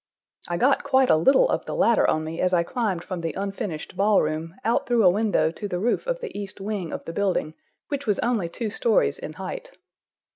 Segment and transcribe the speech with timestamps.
[0.47, 3.33] I got quite a little of the latter on me as I climbed from the
[3.33, 7.05] unfinished ball room out through a window to the roof of the east wing of
[7.05, 7.53] the building,
[7.89, 9.77] which was only two stories in height.